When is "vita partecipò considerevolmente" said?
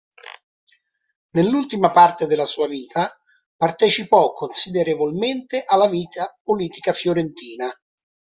2.67-5.61